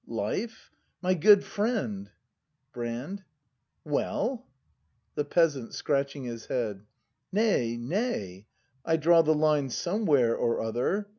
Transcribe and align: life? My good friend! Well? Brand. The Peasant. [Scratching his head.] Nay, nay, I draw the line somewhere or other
life? 0.07 0.71
My 1.03 1.13
good 1.13 1.43
friend! 1.43 2.09
Well? 2.73 2.73
Brand. 2.73 3.23
The 5.13 5.25
Peasant. 5.25 5.75
[Scratching 5.75 6.23
his 6.23 6.47
head.] 6.47 6.87
Nay, 7.31 7.77
nay, 7.77 8.47
I 8.83 8.97
draw 8.97 9.21
the 9.21 9.35
line 9.35 9.69
somewhere 9.69 10.35
or 10.35 10.59
other 10.59 11.07